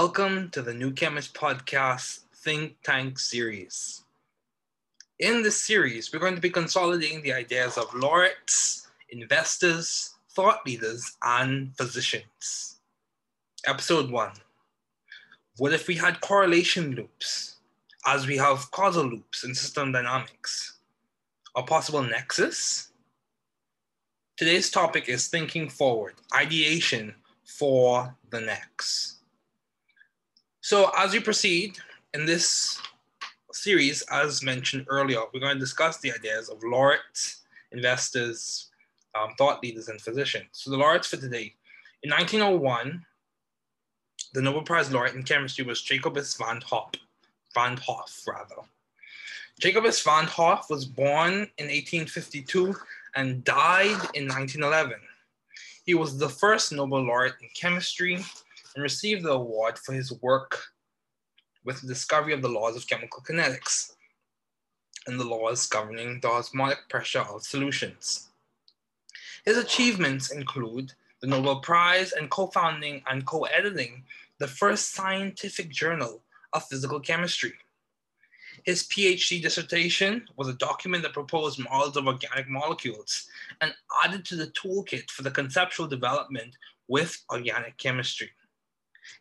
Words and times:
Welcome 0.00 0.50
to 0.50 0.60
the 0.60 0.74
New 0.74 0.92
Chemist 0.92 1.32
Podcast 1.32 2.24
Think 2.44 2.76
Tank 2.82 3.18
series. 3.18 4.04
In 5.20 5.42
this 5.42 5.58
series, 5.58 6.12
we're 6.12 6.18
going 6.18 6.34
to 6.34 6.40
be 6.42 6.50
consolidating 6.50 7.22
the 7.22 7.32
ideas 7.32 7.78
of 7.78 7.94
laureates, 7.94 8.88
investors, 9.08 10.12
thought 10.32 10.66
leaders, 10.66 11.16
and 11.22 11.74
physicians. 11.78 12.76
Episode 13.64 14.10
1 14.10 14.32
What 15.56 15.72
if 15.72 15.88
we 15.88 15.94
had 15.94 16.20
correlation 16.20 16.90
loops, 16.90 17.56
as 18.04 18.26
we 18.26 18.36
have 18.36 18.70
causal 18.72 19.06
loops 19.06 19.44
in 19.44 19.54
system 19.54 19.92
dynamics? 19.92 20.76
A 21.56 21.62
possible 21.62 22.02
nexus? 22.02 22.92
Today's 24.36 24.70
topic 24.70 25.08
is 25.08 25.28
thinking 25.28 25.70
forward, 25.70 26.16
ideation 26.34 27.14
for 27.46 28.14
the 28.28 28.42
next. 28.42 29.15
So 30.66 30.90
as 30.98 31.12
we 31.12 31.20
proceed 31.20 31.78
in 32.12 32.26
this 32.26 32.82
series, 33.52 34.02
as 34.10 34.42
mentioned 34.42 34.86
earlier, 34.88 35.20
we're 35.32 35.38
going 35.38 35.54
to 35.54 35.60
discuss 35.60 35.98
the 35.98 36.12
ideas 36.12 36.48
of 36.48 36.60
laureates, 36.64 37.42
investors, 37.70 38.70
um, 39.14 39.34
thought 39.38 39.62
leaders, 39.62 39.86
and 39.86 40.00
physicians. 40.00 40.48
So 40.50 40.72
the 40.72 40.76
laureates 40.76 41.06
for 41.06 41.18
today. 41.18 41.54
In 42.02 42.10
1901, 42.10 43.00
the 44.34 44.42
Nobel 44.42 44.62
Prize 44.62 44.92
laureate 44.92 45.14
in 45.14 45.22
chemistry 45.22 45.64
was 45.64 45.82
Jacobus 45.82 46.34
van 46.34 46.60
Hoff, 46.62 46.90
van 47.54 47.76
Hoff 47.76 48.24
rather. 48.26 48.66
Jacobus 49.60 50.02
van 50.02 50.24
Hoff 50.24 50.68
was 50.68 50.84
born 50.84 51.48
in 51.58 51.68
1852 51.68 52.74
and 53.14 53.44
died 53.44 54.00
in 54.14 54.26
1911. 54.26 54.96
He 55.84 55.94
was 55.94 56.18
the 56.18 56.28
first 56.28 56.72
Nobel 56.72 57.04
laureate 57.04 57.36
in 57.40 57.50
chemistry 57.54 58.24
and 58.76 58.82
received 58.82 59.24
the 59.24 59.32
award 59.32 59.78
for 59.78 59.94
his 59.94 60.12
work 60.20 60.62
with 61.64 61.80
the 61.80 61.88
discovery 61.88 62.34
of 62.34 62.42
the 62.42 62.48
laws 62.48 62.76
of 62.76 62.86
chemical 62.86 63.22
kinetics 63.22 63.94
and 65.06 65.18
the 65.18 65.24
laws 65.24 65.66
governing 65.66 66.20
the 66.20 66.28
osmotic 66.28 66.88
pressure 66.88 67.20
of 67.20 67.42
solutions. 67.42 68.28
His 69.44 69.56
achievements 69.56 70.30
include 70.30 70.92
the 71.20 71.26
Nobel 71.26 71.60
Prize 71.60 72.12
and 72.12 72.28
co-founding 72.28 73.02
and 73.08 73.26
co-editing 73.26 74.04
the 74.38 74.46
first 74.46 74.92
scientific 74.92 75.70
journal 75.70 76.20
of 76.52 76.64
physical 76.64 77.00
chemistry. 77.00 77.54
His 78.64 78.82
PhD 78.84 79.40
dissertation 79.40 80.26
was 80.36 80.48
a 80.48 80.54
document 80.54 81.02
that 81.04 81.12
proposed 81.12 81.58
models 81.58 81.96
of 81.96 82.06
organic 82.06 82.48
molecules 82.48 83.28
and 83.60 83.72
added 84.04 84.24
to 84.26 84.36
the 84.36 84.48
toolkit 84.48 85.10
for 85.10 85.22
the 85.22 85.30
conceptual 85.30 85.86
development 85.86 86.56
with 86.88 87.24
organic 87.30 87.78
chemistry. 87.78 88.30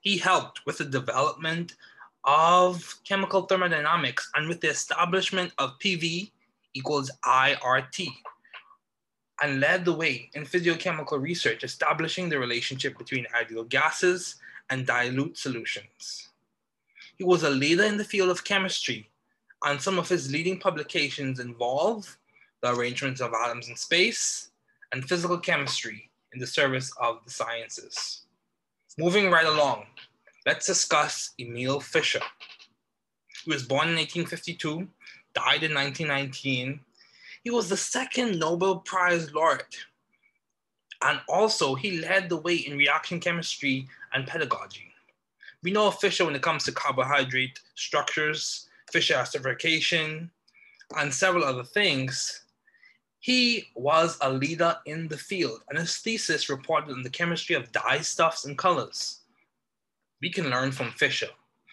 He 0.01 0.17
helped 0.17 0.65
with 0.65 0.77
the 0.77 0.85
development 0.85 1.75
of 2.23 2.95
chemical 3.03 3.43
thermodynamics 3.43 4.29
and 4.35 4.47
with 4.47 4.61
the 4.61 4.69
establishment 4.69 5.53
of 5.57 5.77
PV 5.79 6.31
equals 6.73 7.11
IRT 7.23 8.07
and 9.41 9.59
led 9.59 9.85
the 9.85 9.93
way 9.93 10.29
in 10.33 10.45
physiochemical 10.45 11.21
research, 11.21 11.63
establishing 11.63 12.29
the 12.29 12.39
relationship 12.39 12.97
between 12.97 13.27
ideal 13.35 13.63
gases 13.63 14.35
and 14.69 14.87
dilute 14.87 15.37
solutions. 15.37 16.29
He 17.17 17.23
was 17.23 17.43
a 17.43 17.49
leader 17.49 17.83
in 17.83 17.97
the 17.97 18.03
field 18.03 18.29
of 18.29 18.43
chemistry, 18.43 19.09
and 19.63 19.81
some 19.81 19.99
of 19.99 20.09
his 20.09 20.31
leading 20.31 20.59
publications 20.59 21.39
involve 21.39 22.17
the 22.61 22.73
arrangements 22.73 23.21
of 23.21 23.33
atoms 23.33 23.69
in 23.69 23.75
space 23.75 24.49
and 24.91 25.07
physical 25.07 25.37
chemistry 25.37 26.09
in 26.33 26.39
the 26.39 26.47
service 26.47 26.91
of 26.99 27.23
the 27.25 27.31
sciences. 27.31 28.24
Moving 28.97 29.29
right 29.29 29.45
along, 29.45 29.87
let's 30.45 30.67
discuss 30.67 31.31
Emil 31.37 31.81
Fischer. 31.81 32.21
He 33.43 33.51
was 33.51 33.63
born 33.63 33.89
in 33.89 33.95
1852, 33.95 34.87
died 35.33 35.63
in 35.63 35.73
1919. 35.73 36.79
He 37.43 37.49
was 37.49 37.67
the 37.67 37.75
second 37.75 38.39
Nobel 38.39 38.77
Prize 38.77 39.33
laureate. 39.33 39.75
And 41.03 41.19
also, 41.27 41.75
he 41.75 41.99
led 41.99 42.29
the 42.29 42.37
way 42.37 42.55
in 42.55 42.77
reaction 42.77 43.19
chemistry 43.19 43.85
and 44.13 44.25
pedagogy. 44.25 44.93
We 45.61 45.71
know 45.71 45.91
Fischer 45.91 46.23
when 46.23 46.35
it 46.35 46.41
comes 46.41 46.63
to 46.63 46.71
carbohydrate 46.71 47.59
structures, 47.75 48.69
Fischer 48.89 49.15
esterification, 49.15 50.29
and 50.95 51.13
several 51.13 51.43
other 51.43 51.65
things. 51.65 52.44
He 53.25 53.71
was 53.73 54.19
a 54.21 54.31
leader 54.31 54.77
in 54.85 55.07
the 55.07 55.17
field, 55.17 55.63
and 55.67 55.79
his 55.79 55.97
thesis 55.97 56.47
reported 56.47 56.91
on 56.91 57.01
the 57.01 57.09
chemistry 57.09 57.55
of 57.55 57.71
dye 57.71 58.01
stuffs 58.01 58.45
and 58.45 58.55
colors. 58.55 59.21
We 60.21 60.29
can 60.29 60.51
learn 60.51 60.71
from 60.71 60.91
Fischer 60.91 61.29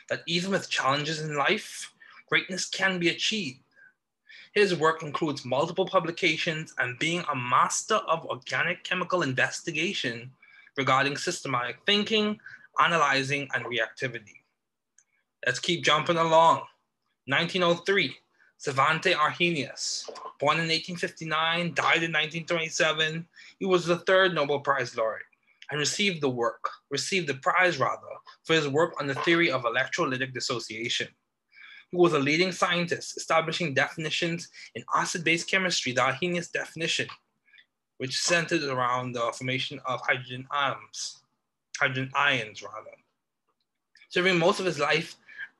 that 0.08 0.22
even 0.26 0.50
with 0.50 0.70
challenges 0.70 1.20
in 1.20 1.36
life, 1.36 1.92
greatness 2.26 2.70
can 2.70 2.98
be 2.98 3.10
achieved. 3.10 3.60
His 4.54 4.74
work 4.74 5.02
includes 5.02 5.44
multiple 5.44 5.84
publications 5.84 6.72
and 6.78 6.98
being 6.98 7.22
a 7.30 7.36
master 7.36 7.96
of 7.96 8.24
organic 8.24 8.82
chemical 8.82 9.20
investigation 9.20 10.30
regarding 10.78 11.18
systematic 11.18 11.76
thinking, 11.84 12.40
analyzing, 12.82 13.46
and 13.52 13.66
reactivity. 13.66 14.40
Let's 15.44 15.58
keep 15.58 15.84
jumping 15.84 16.16
along. 16.16 16.62
1903, 17.26 18.16
Svante 18.62 19.12
Arrhenius, 19.16 20.08
born 20.38 20.58
in 20.58 20.68
1859, 20.68 21.74
died 21.74 22.04
in 22.04 22.12
1927. 22.12 23.26
He 23.58 23.66
was 23.66 23.84
the 23.84 23.98
third 23.98 24.34
Nobel 24.34 24.60
Prize 24.60 24.96
laureate 24.96 25.26
and 25.70 25.80
received 25.80 26.20
the 26.20 26.30
work, 26.30 26.70
received 26.88 27.26
the 27.26 27.34
prize 27.34 27.78
rather, 27.80 28.06
for 28.44 28.54
his 28.54 28.68
work 28.68 28.94
on 29.00 29.08
the 29.08 29.16
theory 29.16 29.50
of 29.50 29.64
electrolytic 29.64 30.32
dissociation. 30.32 31.08
He 31.90 31.96
was 31.96 32.12
a 32.12 32.20
leading 32.20 32.52
scientist, 32.52 33.16
establishing 33.16 33.74
definitions 33.74 34.48
in 34.76 34.84
acid-base 34.94 35.42
chemistry, 35.42 35.92
the 35.92 36.02
Arrhenius 36.02 36.48
definition, 36.48 37.08
which 37.98 38.16
centered 38.16 38.62
around 38.62 39.12
the 39.12 39.32
formation 39.32 39.80
of 39.86 40.00
hydrogen 40.02 40.46
atoms, 40.54 41.24
hydrogen 41.80 42.12
ions 42.14 42.62
rather. 42.62 42.90
Serving 44.08 44.38
most 44.38 44.60
of 44.60 44.66
his 44.66 44.78
life 44.78 45.16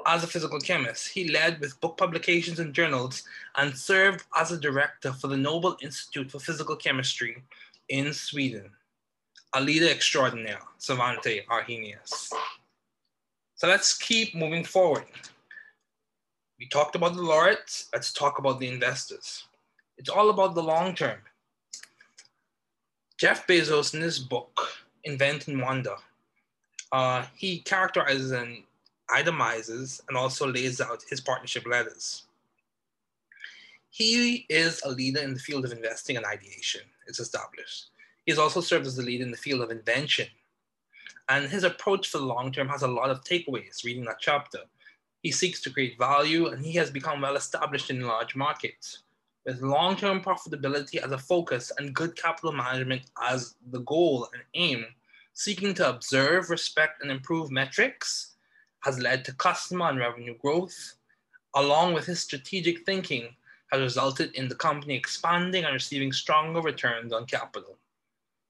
as 0.06 0.24
a 0.24 0.26
physical 0.26 0.60
chemist, 0.60 1.08
he 1.08 1.28
led 1.28 1.60
with 1.60 1.80
book 1.80 1.96
publications 1.96 2.58
and 2.58 2.74
journals 2.74 3.22
and 3.56 3.76
served 3.76 4.24
as 4.38 4.52
a 4.52 4.60
director 4.60 5.12
for 5.12 5.28
the 5.28 5.36
Nobel 5.36 5.76
Institute 5.80 6.30
for 6.30 6.38
Physical 6.38 6.76
Chemistry 6.76 7.42
in 7.88 8.12
Sweden. 8.12 8.70
A 9.54 9.60
leader 9.60 9.88
extraordinaire, 9.88 10.62
Svante 10.78 11.46
Arrhenius. 11.46 12.30
So 13.54 13.68
let's 13.68 13.96
keep 13.96 14.34
moving 14.34 14.64
forward. 14.64 15.04
We 16.58 16.66
talked 16.69 16.96
about 16.96 17.14
the 17.14 17.22
laureates, 17.22 17.88
let's 17.92 18.12
talk 18.12 18.38
about 18.38 18.60
the 18.60 18.69
investors. 18.69 19.44
It's 19.98 20.08
all 20.08 20.30
about 20.30 20.54
the 20.54 20.62
long 20.62 20.94
term. 20.94 21.19
Jeff 23.19 23.46
Bezos, 23.46 23.94
in 23.94 24.00
his 24.00 24.19
book, 24.19 24.69
Invent 25.04 25.48
and 25.48 25.60
Wander, 25.60 25.96
uh, 26.92 27.24
he 27.34 27.60
characterizes 27.60 28.32
and 28.32 28.62
itemizes 29.12 30.00
and 30.08 30.16
also 30.16 30.46
lays 30.46 30.80
out 30.80 31.04
his 31.08 31.20
partnership 31.20 31.66
letters. 31.66 32.24
He 33.90 34.46
is 34.48 34.80
a 34.84 34.90
leader 34.90 35.20
in 35.20 35.34
the 35.34 35.40
field 35.40 35.64
of 35.64 35.72
investing 35.72 36.16
and 36.16 36.24
ideation, 36.24 36.80
it's 37.06 37.20
established. 37.20 37.90
He 38.24 38.32
has 38.32 38.38
also 38.38 38.60
served 38.60 38.87
as 38.87 38.98
a 38.98 39.02
leader 39.02 39.25
in 39.25 39.31
the 39.31 39.37
field 39.37 39.60
of 39.60 39.70
invention. 39.70 40.28
And 41.28 41.48
his 41.48 41.64
approach 41.64 42.08
for 42.08 42.19
the 42.19 42.25
long 42.25 42.52
term 42.52 42.69
has 42.69 42.82
a 42.82 42.88
lot 42.88 43.10
of 43.10 43.22
takeaways 43.22 43.84
reading 43.84 44.04
that 44.06 44.20
chapter. 44.20 44.60
He 45.22 45.31
seeks 45.31 45.60
to 45.62 45.70
create 45.70 45.98
value 45.98 46.46
and 46.46 46.64
he 46.64 46.72
has 46.72 46.90
become 46.90 47.20
well 47.20 47.37
established 47.37 47.90
in 47.90 48.00
large 48.00 48.34
markets. 48.34 49.00
With 49.44 49.60
long 49.60 49.96
term 49.96 50.22
profitability 50.22 50.96
as 50.96 51.12
a 51.12 51.19
focus 51.19 51.70
and 51.78 51.94
good 51.94 52.16
capital 52.16 52.52
management 52.52 53.02
as 53.20 53.56
the 53.70 53.81
goal 53.81 54.28
and 54.32 54.42
aim, 54.54 54.87
seeking 55.34 55.75
to 55.75 55.88
observe, 55.88 56.48
respect, 56.50 57.02
and 57.02 57.10
improve 57.10 57.50
metrics 57.50 58.31
has 58.82 58.99
led 58.99 59.25
to 59.25 59.34
customer 59.34 59.88
and 59.88 59.99
revenue 59.99 60.37
growth, 60.38 60.94
along 61.55 61.94
with 61.94 62.06
his 62.06 62.20
strategic 62.20 62.84
thinking, 62.84 63.34
has 63.70 63.81
resulted 63.81 64.34
in 64.34 64.49
the 64.49 64.55
company 64.55 64.94
expanding 64.94 65.64
and 65.64 65.73
receiving 65.73 66.12
stronger 66.12 66.61
returns 66.61 67.12
on 67.12 67.25
capital. 67.26 67.79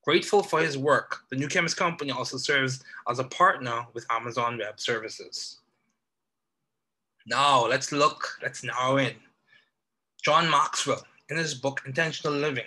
Grateful 0.04 0.42
for 0.42 0.60
his 0.60 0.76
work, 0.76 1.20
the 1.30 1.36
New 1.36 1.46
Chemist 1.46 1.76
Company 1.76 2.10
also 2.10 2.36
serves 2.36 2.82
as 3.08 3.20
a 3.20 3.24
partner 3.24 3.86
with 3.94 4.04
Amazon 4.10 4.58
Web 4.58 4.80
Services. 4.80 5.60
Now 7.24 7.66
let's 7.66 7.92
look, 7.92 8.38
let's 8.42 8.64
narrow 8.64 8.96
in. 8.96 9.14
John 10.24 10.50
Maxwell, 10.50 11.06
in 11.30 11.36
his 11.36 11.54
book 11.54 11.82
Intentional 11.86 12.32
Living, 12.32 12.66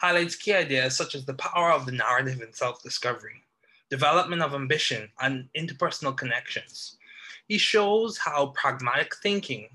highlights 0.00 0.34
key 0.34 0.52
ideas 0.52 0.96
such 0.96 1.14
as 1.14 1.24
the 1.24 1.34
power 1.34 1.70
of 1.70 1.86
the 1.86 1.92
narrative 1.92 2.40
and 2.40 2.54
self 2.54 2.82
discovery, 2.82 3.44
development 3.90 4.42
of 4.42 4.54
ambition, 4.54 5.08
and 5.20 5.48
interpersonal 5.56 6.16
connections. 6.16 6.96
He 7.46 7.58
shows 7.58 8.18
how 8.18 8.52
pragmatic 8.54 9.16
thinking, 9.16 9.68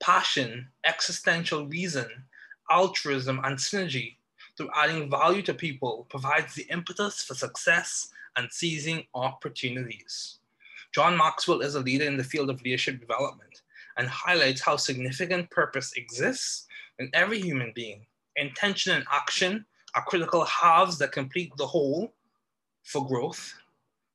passion, 0.00 0.68
existential 0.84 1.66
reason, 1.66 2.06
altruism, 2.70 3.40
and 3.44 3.56
synergy 3.56 4.16
through 4.56 4.70
adding 4.74 5.10
value 5.10 5.42
to 5.42 5.54
people 5.54 6.06
provides 6.10 6.54
the 6.54 6.66
impetus 6.70 7.22
for 7.22 7.34
success 7.34 8.10
and 8.36 8.52
seizing 8.52 9.04
opportunities. 9.14 10.38
John 10.94 11.16
Maxwell 11.16 11.60
is 11.60 11.74
a 11.74 11.80
leader 11.80 12.04
in 12.04 12.16
the 12.16 12.24
field 12.24 12.50
of 12.50 12.62
leadership 12.62 13.00
development 13.00 13.62
and 13.96 14.06
highlights 14.08 14.60
how 14.60 14.76
significant 14.76 15.50
purpose 15.50 15.92
exists 15.96 16.66
in 16.98 17.10
every 17.14 17.40
human 17.40 17.72
being. 17.74 18.06
Intention 18.36 18.92
and 18.94 19.04
action 19.10 19.64
are 19.94 20.04
critical 20.04 20.44
halves 20.44 20.98
that 20.98 21.12
complete 21.12 21.52
the 21.56 21.66
whole 21.66 22.12
for 22.84 23.06
growth. 23.06 23.54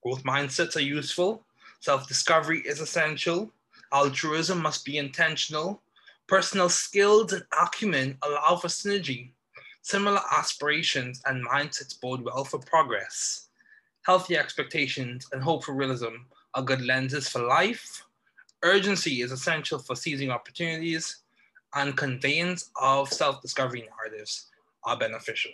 Growth 0.04 0.24
mindsets 0.24 0.76
are 0.76 0.82
useful. 0.82 1.44
Self 1.82 2.08
discovery 2.08 2.62
is 2.66 2.80
essential. 2.80 3.52
Altruism 3.92 4.62
must 4.62 4.86
be 4.86 4.98
intentional. 4.98 5.82
Personal 6.28 6.70
skills 6.70 7.34
and 7.34 7.44
acumen 7.62 8.18
allow 8.22 8.56
for 8.56 8.68
synergy. 8.68 9.32
Similar 9.82 10.22
aspirations 10.32 11.22
and 11.26 11.46
mindsets 11.46 12.00
bode 12.00 12.22
well 12.22 12.44
for 12.44 12.60
progress. 12.60 13.48
Healthy 14.04 14.38
expectations 14.38 15.28
and 15.32 15.42
hope 15.42 15.64
for 15.64 15.74
realism 15.74 16.16
are 16.54 16.64
good 16.64 16.82
lenses 16.82 17.28
for 17.28 17.42
life. 17.42 18.06
Urgency 18.64 19.22
is 19.22 19.32
essential 19.32 19.80
for 19.80 19.96
seizing 19.96 20.32
opportunities, 20.32 21.24
and 21.76 21.96
conveyance 21.96 22.72
of 22.82 23.12
self 23.12 23.42
discovery 23.42 23.88
narratives 23.90 24.48
are 24.84 24.98
beneficial. 24.98 25.52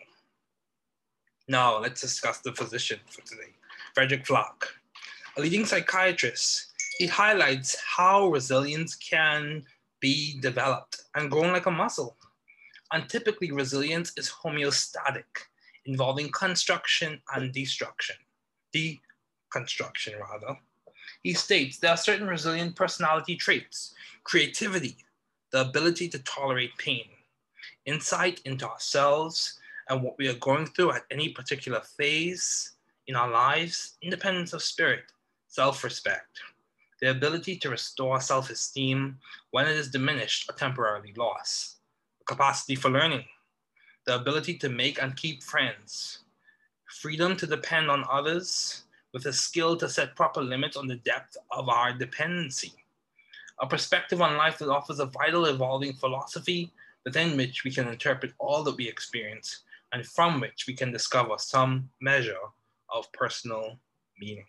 Now, 1.47 1.79
let's 1.79 2.01
discuss 2.01 2.39
the 2.39 2.53
physician 2.53 2.99
for 3.07 3.21
today, 3.21 3.53
Frederic 3.93 4.25
Flach. 4.25 4.65
A 5.37 5.41
leading 5.41 5.65
psychiatrist, 5.65 6.73
he 6.97 7.05
highlights 7.05 7.75
how 7.85 8.29
resilience 8.29 8.95
can 8.95 9.63
be 9.99 10.39
developed 10.39 11.03
and 11.13 11.29
grown 11.29 11.53
like 11.53 11.67
a 11.67 11.71
muscle. 11.71 12.17
And 12.91 13.07
typically, 13.07 13.51
resilience 13.51 14.11
is 14.17 14.27
homeostatic, 14.43 15.25
involving 15.85 16.31
construction 16.31 17.21
and 17.35 17.53
destruction, 17.53 18.15
deconstruction 18.73 20.19
rather. 20.19 20.57
He 21.21 21.33
states 21.33 21.77
there 21.77 21.91
are 21.91 21.97
certain 21.97 22.27
resilient 22.27 22.75
personality 22.75 23.35
traits 23.35 23.93
creativity, 24.23 24.97
the 25.51 25.61
ability 25.61 26.09
to 26.09 26.19
tolerate 26.19 26.75
pain, 26.79 27.05
insight 27.85 28.41
into 28.45 28.67
ourselves 28.67 29.59
and 29.89 30.01
what 30.01 30.17
we 30.17 30.27
are 30.27 30.39
going 30.39 30.65
through 30.65 30.91
at 30.91 31.05
any 31.11 31.29
particular 31.29 31.81
phase 31.81 32.73
in 33.07 33.15
our 33.15 33.29
lives, 33.29 33.97
independence 34.01 34.53
of 34.53 34.63
spirit, 34.63 35.03
self 35.47 35.83
respect, 35.83 36.39
the 37.01 37.11
ability 37.11 37.57
to 37.57 37.69
restore 37.69 38.19
self 38.19 38.49
esteem 38.49 39.17
when 39.51 39.67
it 39.67 39.75
is 39.75 39.91
diminished 39.91 40.49
or 40.49 40.53
temporarily 40.53 41.13
lost, 41.15 41.77
the 42.19 42.25
capacity 42.25 42.75
for 42.75 42.89
learning, 42.89 43.25
the 44.05 44.15
ability 44.15 44.57
to 44.57 44.69
make 44.69 45.01
and 45.01 45.15
keep 45.15 45.43
friends, 45.43 46.19
freedom 47.01 47.35
to 47.37 47.47
depend 47.47 47.89
on 47.89 48.05
others, 48.09 48.83
with 49.13 49.27
a 49.27 49.33
skill 49.33 49.77
to 49.77 49.87
set 49.87 50.15
proper 50.15 50.41
limits 50.41 50.75
on 50.75 50.87
the 50.87 50.97
depth 50.97 51.37
of 51.51 51.69
our 51.69 51.93
dependency, 51.93 52.73
a 53.61 53.67
perspective 53.67 54.21
on 54.21 54.35
life 54.35 54.57
that 54.57 54.67
offers 54.67 54.99
a 54.99 55.05
vital 55.05 55.45
evolving 55.45 55.93
philosophy 55.93 56.71
within 57.05 57.37
which 57.37 57.63
we 57.63 57.71
can 57.71 57.87
interpret 57.87 58.33
all 58.39 58.63
that 58.63 58.75
we 58.75 58.89
experience 58.89 59.61
and 59.93 60.05
from 60.05 60.39
which 60.39 60.65
we 60.67 60.73
can 60.73 60.91
discover 60.91 61.35
some 61.37 61.89
measure 62.01 62.37
of 62.93 63.11
personal 63.13 63.79
meaning. 64.19 64.45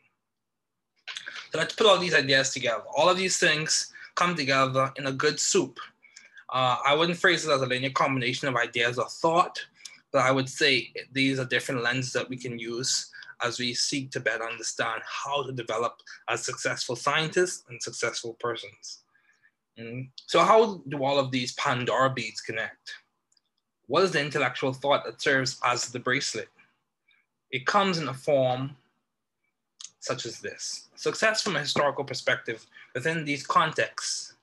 So 1.53 1.59
let's 1.59 1.75
put 1.75 1.87
all 1.87 1.99
these 1.99 2.15
ideas 2.15 2.50
together. 2.50 2.83
All 2.97 3.09
of 3.09 3.17
these 3.17 3.38
things 3.38 3.93
come 4.15 4.35
together 4.35 4.93
in 4.97 5.06
a 5.06 5.12
good 5.12 5.38
soup. 5.38 5.79
Uh, 6.49 6.77
I 6.85 6.94
wouldn't 6.94 7.19
phrase 7.19 7.47
it 7.47 7.53
as 7.53 7.62
a 7.62 7.67
linear 7.67 7.91
combination 7.91 8.49
of 8.49 8.56
ideas 8.56 8.99
or 8.99 9.09
thought, 9.09 9.65
but 10.12 10.23
I 10.23 10.31
would 10.31 10.49
say 10.49 10.93
these 11.12 11.38
are 11.38 11.44
different 11.44 11.83
lenses 11.83 12.12
that 12.12 12.29
we 12.29 12.37
can 12.37 12.59
use 12.59 13.11
as 13.43 13.59
we 13.59 13.75
seek 13.75 14.11
to 14.12 14.21
better 14.21 14.44
understand 14.44 15.03
how 15.05 15.43
to 15.43 15.53
develop 15.53 16.00
as 16.29 16.44
successful 16.44 16.97
scientists 16.97 17.65
and 17.69 17.83
successful 17.83 18.35
persons. 18.41 19.03
Mm. 19.79 20.09
So, 20.27 20.41
how 20.41 20.83
do 20.88 21.05
all 21.05 21.19
of 21.19 21.31
these 21.31 21.53
Pandora 21.53 22.11
beads 22.11 22.41
connect? 22.41 22.94
What 23.87 24.03
is 24.03 24.12
the 24.12 24.21
intellectual 24.21 24.73
thought 24.73 25.05
that 25.05 25.21
serves 25.21 25.61
as 25.65 25.91
the 25.91 26.00
bracelet? 26.00 26.49
It 27.50 27.67
comes 27.67 27.99
in 27.99 28.09
a 28.09 28.15
form 28.15 28.77
such 30.00 30.27
as 30.27 30.41
this. 30.41 30.88
Success 30.97 31.43
from 31.43 31.56
a 31.56 31.61
historical 31.61 32.05
perspective 32.05 32.67
within 32.94 33.25
these 33.25 33.47
contexts 33.47 34.35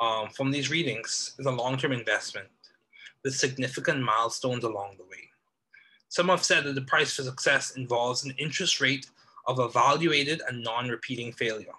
um, 0.00 0.28
from 0.30 0.50
these 0.50 0.70
readings 0.70 1.34
is 1.38 1.46
a 1.46 1.50
long-term 1.50 1.92
investment 1.92 2.48
with 3.24 3.34
significant 3.34 4.02
milestones 4.02 4.64
along 4.64 4.96
the 4.96 5.04
way. 5.04 5.30
Some 6.08 6.28
have 6.28 6.44
said 6.44 6.64
that 6.64 6.74
the 6.74 6.82
price 6.82 7.14
for 7.14 7.22
success 7.22 7.76
involves 7.76 8.24
an 8.24 8.34
interest 8.38 8.80
rate 8.80 9.10
of 9.46 9.58
evaluated 9.58 10.42
and 10.48 10.62
non-repeating 10.62 11.32
failure. 11.32 11.74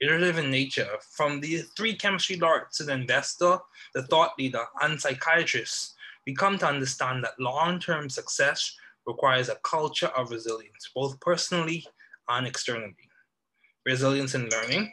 Iterative 0.00 0.38
in 0.38 0.50
nature, 0.50 0.88
from 1.10 1.40
the 1.40 1.58
three 1.76 1.96
chemistry 1.96 2.36
laureates 2.36 2.78
to 2.78 2.84
the 2.84 2.92
investor, 2.92 3.58
the 3.94 4.02
thought 4.02 4.32
leader, 4.38 4.64
and 4.82 5.00
psychiatrist, 5.00 5.93
we 6.26 6.34
come 6.34 6.58
to 6.58 6.66
understand 6.66 7.24
that 7.24 7.38
long-term 7.38 8.08
success 8.08 8.76
requires 9.06 9.48
a 9.48 9.56
culture 9.56 10.08
of 10.08 10.30
resilience, 10.30 10.90
both 10.94 11.20
personally 11.20 11.86
and 12.28 12.46
externally. 12.46 12.94
Resilience 13.84 14.34
in 14.34 14.48
learning, 14.48 14.92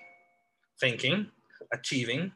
thinking, 0.79 1.27
achieving, 1.71 2.31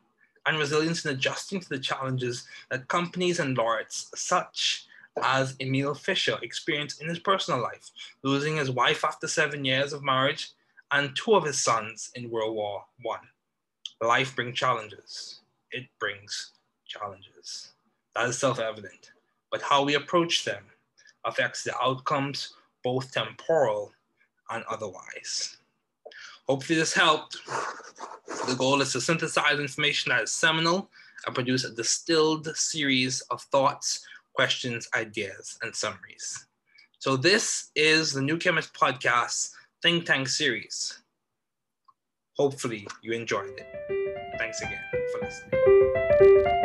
and 0.46 0.58
resilience 0.58 1.06
in 1.06 1.12
adjusting 1.12 1.60
to 1.60 1.70
the 1.70 1.80
challenges 1.80 2.48
that 2.70 2.88
companies 2.88 3.40
and 3.40 3.58
laureates 3.58 4.12
such 4.16 4.86
as 5.22 5.56
Emil 5.60 5.94
Fischer 5.94 6.38
experienced 6.42 7.02
in 7.02 7.10
his 7.10 7.20
personal 7.20 7.62
life, 7.62 7.92
losing 8.24 8.58
his 8.58 8.70
wife 8.70 9.04
after 9.04 9.28
seven 9.28 9.66
years 9.66 9.94
of 9.94 10.04
marriage 10.04 10.52
and 10.92 11.16
two 11.16 11.34
of 11.34 11.46
his 11.46 11.62
sons 11.62 12.12
in 12.16 12.30
World 12.30 12.56
War 12.56 12.86
I. 13.10 14.06
Life 14.06 14.36
brings 14.36 14.58
challenges. 14.58 15.42
It 15.72 15.88
brings 16.00 16.52
challenges. 16.86 17.75
That 18.16 18.30
is 18.30 18.38
self 18.38 18.60
evident. 18.60 19.12
But 19.52 19.62
how 19.62 19.84
we 19.84 19.96
approach 19.96 20.46
them 20.46 20.64
affects 21.26 21.64
the 21.64 21.78
outcomes, 21.82 22.54
both 22.84 23.12
temporal 23.12 23.92
and 24.50 24.64
otherwise. 24.70 25.58
Hopefully, 26.48 26.78
this 26.78 26.94
helped. 26.94 27.38
The 28.48 28.56
goal 28.56 28.82
is 28.82 28.92
to 28.94 29.02
synthesize 29.02 29.60
information 29.60 30.12
that 30.12 30.24
is 30.24 30.32
seminal 30.32 30.90
and 31.26 31.34
produce 31.34 31.64
a 31.64 31.74
distilled 31.74 32.56
series 32.56 33.22
of 33.32 33.42
thoughts, 33.44 34.06
questions, 34.34 34.88
ideas, 34.96 35.58
and 35.62 35.76
summaries. 35.76 36.46
So, 37.00 37.18
this 37.18 37.72
is 37.76 38.14
the 38.14 38.22
New 38.22 38.38
Chemist 38.38 38.74
Podcast 38.74 39.52
Think 39.82 40.06
Tank 40.06 40.28
series. 40.28 41.00
Hopefully, 42.38 42.88
you 43.02 43.14
enjoyed 43.14 43.58
it. 43.58 44.38
Thanks 44.38 44.62
again 44.62 44.82
for 45.12 45.22
listening. 45.22 46.65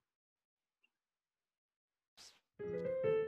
thank 2.69 2.73
you 3.03 3.20